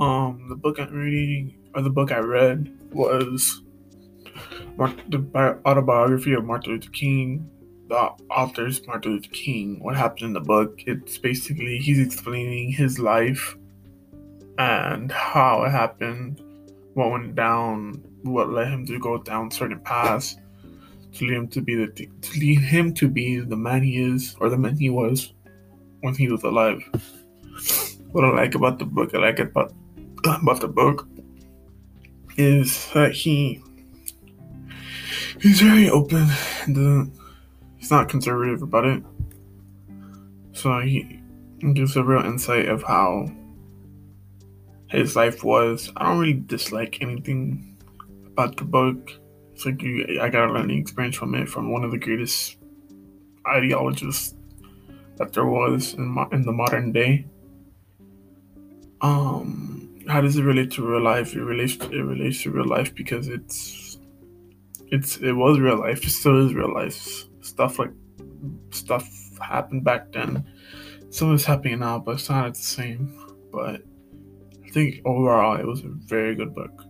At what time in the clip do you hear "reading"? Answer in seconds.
0.92-1.56